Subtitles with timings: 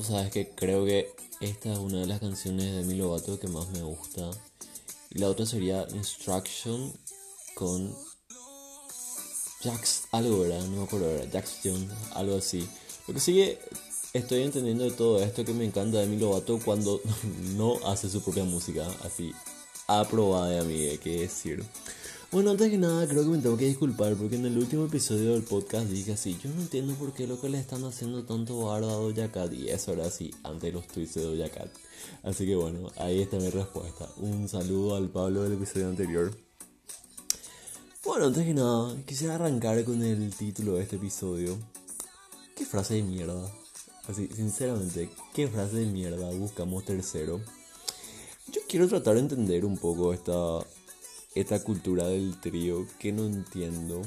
[0.00, 3.48] Vos sabes que creo que esta es una de las canciones de Milo Lovato que
[3.48, 4.30] más me gusta.
[5.10, 6.90] Y la otra sería Instruction
[7.54, 7.94] con
[9.62, 10.62] Jax, algo, ¿verdad?
[10.62, 11.28] No me acuerdo, ¿verdad?
[11.32, 12.66] Jax Jones, algo así.
[13.08, 13.58] Lo que sigue,
[14.14, 17.00] estoy entendiendo de todo esto que me encanta de Milo Lovato cuando
[17.56, 19.32] no hace su propia música, así,
[19.98, 21.64] aprobada hay que decir.
[22.30, 25.32] Bueno, antes que nada, creo que me tengo que disculpar porque en el último episodio
[25.32, 28.66] del podcast dije así: Yo no entiendo por qué lo que le están haciendo tanto
[28.66, 29.52] bardo a Doja Cat.
[29.52, 31.70] Y eso era así, antes de los tweets de Doja Cat.
[32.22, 34.08] Así que bueno, ahí está mi respuesta.
[34.18, 36.30] Un saludo al Pablo del episodio anterior.
[38.04, 41.58] Bueno, antes que nada, quisiera arrancar con el título de este episodio.
[42.56, 43.50] ¿Qué frase de mierda?
[44.06, 47.40] Así, sinceramente, ¿qué frase de mierda buscamos tercero?
[48.70, 50.64] Quiero tratar de entender un poco esta
[51.34, 54.00] esta cultura del trío que no entiendo.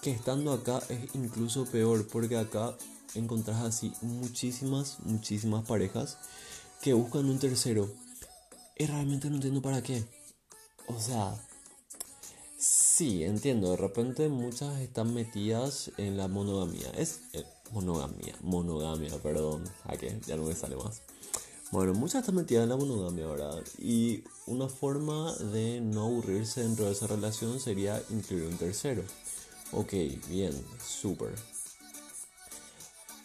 [0.00, 2.76] Que estando acá es incluso peor porque acá
[3.16, 6.16] encontrás así muchísimas, muchísimas parejas
[6.80, 7.90] que buscan un tercero.
[8.76, 10.04] Y realmente no entiendo para qué.
[10.86, 11.34] O sea,
[12.56, 13.72] sí, entiendo.
[13.72, 16.88] De repente muchas están metidas en la monogamia.
[16.96, 17.42] Es eh,
[17.72, 19.64] monogamia, monogamia, perdón.
[19.86, 20.20] ¿A qué?
[20.24, 21.02] Ya no me sale más.
[21.70, 23.62] Bueno, muchas están metidas en la monogamia, ¿verdad?
[23.78, 29.02] Y una forma de no aburrirse dentro de esa relación sería incluir un tercero.
[29.72, 29.92] Ok,
[30.30, 31.34] bien, súper.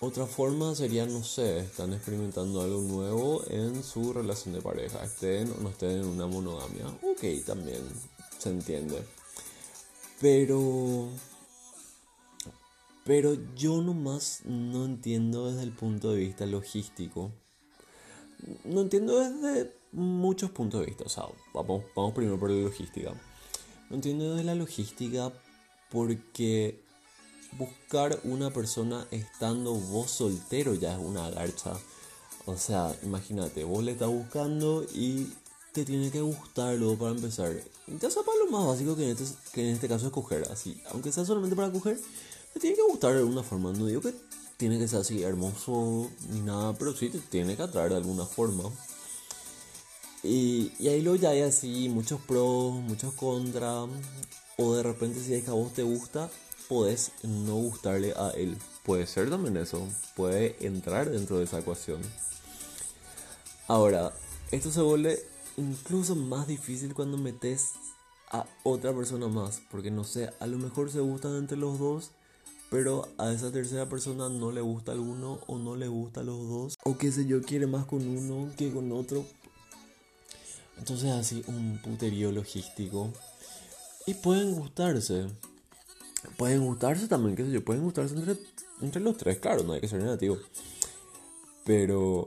[0.00, 5.52] Otra forma sería, no sé, están experimentando algo nuevo en su relación de pareja, estén
[5.52, 6.88] o no estén en una monogamia.
[7.02, 7.82] Ok, también
[8.36, 9.00] se entiende.
[10.20, 11.08] Pero...
[13.04, 17.30] Pero yo nomás no entiendo desde el punto de vista logístico
[18.64, 21.04] no entiendo desde muchos puntos de vista.
[21.04, 23.12] O sea, vamos, vamos primero por la logística.
[23.90, 25.32] No entiendo desde la logística
[25.90, 26.80] porque
[27.58, 31.74] buscar una persona estando vos soltero ya es una garcha.
[32.46, 35.32] O sea, imagínate, vos le estás buscando y
[35.72, 37.52] te tiene que gustar luego para empezar.
[37.86, 40.80] Ya para lo más básico que en, este, que en este caso es coger, así.
[40.90, 41.98] Aunque sea solamente para coger,
[42.52, 43.72] te tiene que gustar de alguna forma.
[43.72, 44.14] No digo que
[44.56, 48.24] tiene que ser así hermoso ni nada, pero sí te tiene que atraer de alguna
[48.24, 48.64] forma.
[50.22, 53.88] Y, y ahí luego ya hay así muchos pros, muchos contras.
[54.56, 56.30] O de repente si es que a vos te gusta,
[56.68, 58.56] podés no gustarle a él.
[58.84, 59.86] Puede ser también eso.
[60.14, 62.00] Puede entrar dentro de esa ecuación.
[63.66, 64.12] Ahora,
[64.50, 65.18] esto se vuelve
[65.56, 67.72] incluso más difícil cuando metes
[68.30, 69.60] a otra persona más.
[69.70, 72.12] Porque no sé, a lo mejor se gustan entre los dos
[72.74, 76.76] pero a esa tercera persona no le gusta alguno o no le gusta los dos
[76.82, 79.24] o qué sé yo, quiere más con uno que con otro.
[80.76, 83.12] Entonces así un puterío logístico.
[84.06, 85.28] Y pueden gustarse.
[86.36, 88.38] Pueden gustarse también, qué sé yo, pueden gustarse entre,
[88.80, 90.36] entre los tres, claro, no hay que ser negativo.
[91.64, 92.26] Pero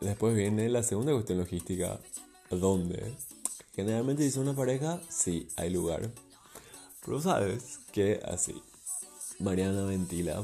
[0.00, 2.00] después viene la segunda cuestión logística.
[2.48, 3.14] ¿Dónde?
[3.74, 6.10] Generalmente son una pareja, sí, hay lugar.
[7.04, 8.54] Pero sabes que así,
[9.38, 10.42] Mariana Ventila.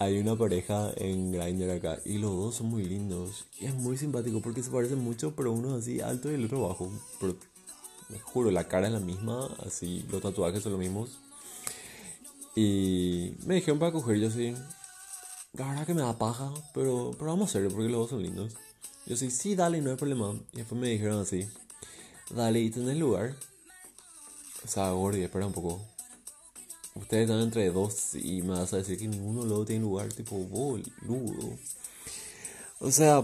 [0.00, 3.46] Hay una pareja en Grindr acá y los dos son muy lindos.
[3.58, 6.44] Y es muy simpático porque se parecen mucho, pero uno es así alto y el
[6.44, 6.92] otro bajo.
[7.20, 7.36] Pero
[8.22, 11.18] juro, la cara es la misma, así los tatuajes son los mismos.
[12.54, 14.54] Y me dijeron para coger, yo así.
[15.54, 18.22] La verdad que me da paja, pero, pero vamos a hacerlo porque los dos son
[18.22, 18.54] lindos.
[19.06, 20.32] Yo así, sí, dale, no hay problema.
[20.52, 21.48] Y después me dijeron así,
[22.30, 23.34] dale, ¿y tenés lugar?
[24.64, 25.80] O sea, Gordy, espera un poco.
[26.94, 30.36] Ustedes están entre dos y me vas a decir que ninguno luego tiene lugar, tipo,
[30.36, 31.56] boludo.
[32.80, 33.22] O sea,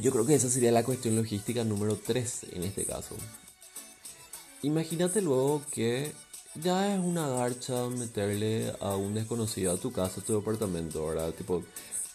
[0.00, 3.16] yo creo que esa sería la cuestión logística número 3 en este caso.
[4.62, 6.12] Imagínate luego que
[6.62, 11.32] ya es una garcha meterle a un desconocido a tu casa, a tu departamento, ¿verdad?
[11.32, 11.62] Tipo,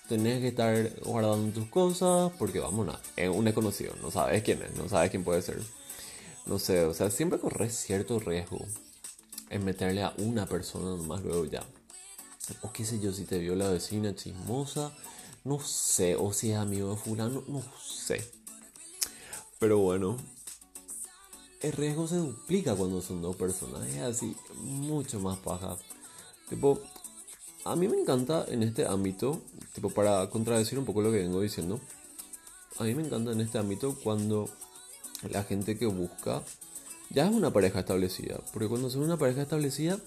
[0.09, 4.61] tenés que estar guardando tus cosas porque, vamos, a es un desconocido, no sabes quién
[4.61, 5.61] es, no sabes quién puede ser.
[6.45, 8.65] No sé, o sea, siempre corres cierto riesgo
[9.51, 11.63] en meterle a una persona nomás luego ya.
[12.61, 14.91] O qué sé yo, si te vio la vecina chismosa,
[15.43, 18.25] no sé, o si es amigo de fulano, no sé.
[19.59, 20.17] Pero bueno,
[21.61, 25.77] el riesgo se duplica cuando son dos personas, es así, mucho más paja.
[26.49, 26.79] Tipo,
[27.65, 29.41] a mí me encanta en este ámbito,
[29.73, 31.79] tipo para contradecir un poco lo que vengo diciendo,
[32.79, 34.49] a mí me encanta en este ámbito cuando
[35.29, 36.41] la gente que busca
[37.13, 38.39] ya es una pareja establecida.
[38.53, 39.97] Porque cuando son una pareja establecida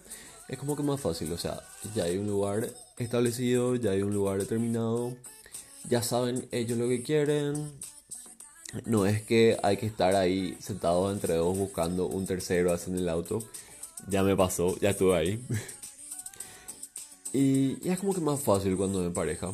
[0.49, 1.33] es como que más fácil.
[1.33, 1.63] O sea,
[1.95, 2.69] ya hay un lugar
[2.99, 5.15] establecido, ya hay un lugar determinado.
[5.89, 7.73] Ya saben ellos lo que quieren.
[8.87, 12.99] no es que hay que estar ahí sentados entre dos buscando un tercero así en
[12.99, 13.39] el auto.
[14.09, 15.45] Ya me pasó, ya estuve ahí.
[17.33, 19.53] y, y es como que más fácil cuando me pareja.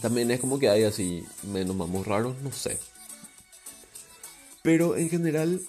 [0.00, 2.78] También es como que hay así menos mamos raros, no sé.
[4.62, 5.60] Pero en general,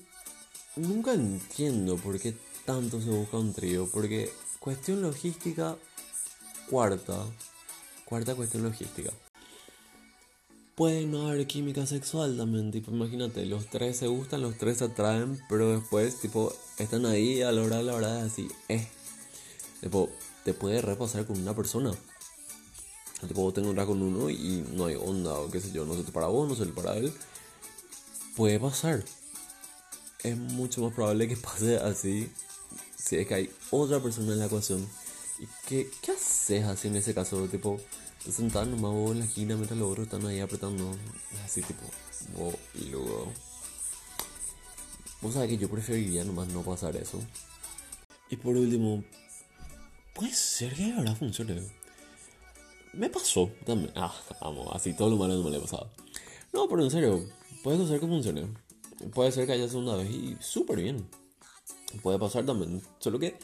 [0.76, 2.34] nunca entiendo por qué
[2.66, 3.90] tanto se busca un trío.
[3.92, 5.78] Porque cuestión logística,
[6.70, 7.26] cuarta.
[8.06, 9.12] Cuarta cuestión logística.
[10.76, 14.86] Puede no haber química sexual también, tipo, imagínate, los tres se gustan, los tres se
[14.86, 18.88] atraen, pero después, tipo, están ahí a la hora de la verdad, así, eh.
[19.82, 20.10] Tipo,
[20.44, 21.92] te puede repasar con una persona.
[23.28, 25.94] Tipo, vos te encontrás con uno y no hay onda, o qué sé yo, no
[25.94, 27.14] se te para vos, no se le para él.
[28.36, 29.04] Puede pasar.
[30.24, 32.32] Es mucho más probable que pase así
[32.96, 34.88] si es que hay otra persona en la ecuación.
[35.40, 37.46] ¿Y qué, qué haces así en ese caso?
[37.48, 37.80] Tipo,
[38.24, 40.96] te sentás nomás vos en la esquina mientras los otros están ahí apretando.
[41.44, 41.84] Así tipo,
[42.38, 42.56] vos
[42.90, 43.34] luego.
[45.22, 47.20] Vos sabés que yo preferiría nomás no pasar eso.
[48.30, 49.04] Y por último,
[50.14, 51.62] puede ser que de verdad funcione.
[52.94, 53.92] Me pasó también.
[53.96, 55.90] Ah, vamos, así todo lo malo no me le ha pasado.
[56.54, 57.26] No, pero en serio,
[57.64, 58.48] puede ser que funcione.
[59.14, 61.08] Puede ser que haya segunda vez y súper bien.
[62.02, 62.82] Puede pasar también.
[63.00, 63.38] Solo que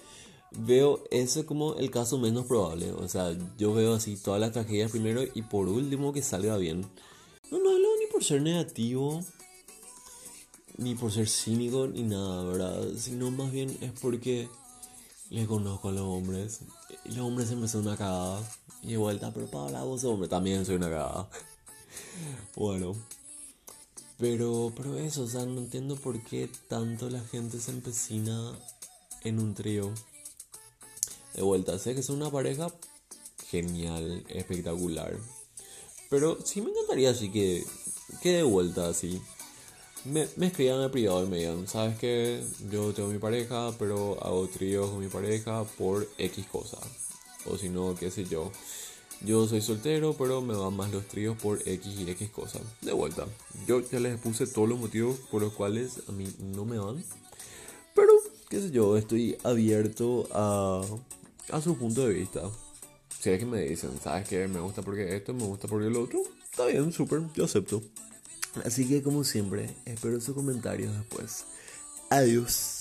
[0.52, 2.92] veo eso como el caso menos probable.
[2.92, 6.82] O sea, yo veo así todas las tragedias primero y por último que salga bien.
[7.52, 9.24] No, no hablo ni por ser negativo,
[10.78, 12.88] ni por ser cínico, ni nada, ¿verdad?
[12.98, 14.50] Sino más bien es porque
[15.30, 16.62] le conozco a los hombres.
[17.06, 18.42] Y los hombres siempre son una cagada.
[18.82, 21.30] Y de vuelta, pero para de hombre también soy una cagada.
[22.56, 22.96] bueno.
[24.20, 28.54] Pero, pero eso, o sea, no entiendo por qué tanto la gente se empecina
[29.24, 29.94] en un trío.
[31.36, 32.68] De vuelta, sé que es una pareja
[33.50, 35.18] genial, espectacular.
[36.10, 37.64] Pero sí me encantaría así que,
[38.22, 39.22] que de vuelta así.
[40.04, 44.22] Me, me escriban al privado y me digan, sabes que yo tengo mi pareja, pero
[44.24, 46.78] hago tríos con mi pareja por X cosa.
[47.46, 48.52] O si no, qué sé yo.
[49.26, 52.62] Yo soy soltero, pero me van más los tríos por X y X cosas.
[52.82, 53.26] De vuelta,
[53.68, 57.04] yo ya les puse todos los motivos por los cuales a mí no me van.
[57.94, 58.14] Pero,
[58.50, 60.82] qué sé yo, estoy abierto a
[61.52, 62.42] a su punto de vista.
[63.20, 64.48] Si es que me dicen, ¿sabes qué?
[64.48, 66.22] Me gusta porque esto, me gusta porque lo otro.
[66.50, 67.82] Está bien, súper, yo acepto.
[68.66, 71.46] Así que como siempre, espero sus comentarios después.
[72.10, 72.79] Adiós.